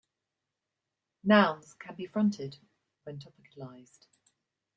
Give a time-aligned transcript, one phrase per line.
[1.23, 2.57] Nouns can be fronted
[3.03, 4.07] when topicalized.